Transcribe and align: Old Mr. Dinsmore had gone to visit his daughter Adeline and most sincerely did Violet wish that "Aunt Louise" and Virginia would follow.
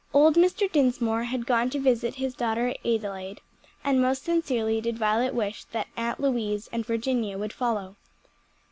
Old 0.15 0.35
Mr. 0.35 0.65
Dinsmore 0.71 1.25
had 1.25 1.45
gone 1.45 1.69
to 1.69 1.79
visit 1.79 2.15
his 2.15 2.33
daughter 2.33 2.73
Adeline 2.83 3.37
and 3.83 4.01
most 4.01 4.23
sincerely 4.23 4.81
did 4.81 4.97
Violet 4.97 5.35
wish 5.35 5.63
that 5.65 5.89
"Aunt 5.95 6.19
Louise" 6.19 6.67
and 6.71 6.83
Virginia 6.83 7.37
would 7.37 7.53
follow. 7.53 7.97